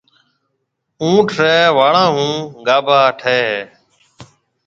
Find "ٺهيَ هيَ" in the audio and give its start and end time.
3.19-3.61